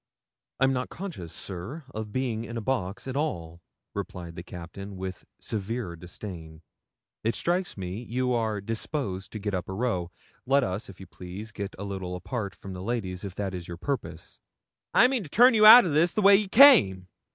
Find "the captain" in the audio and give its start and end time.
4.35-4.97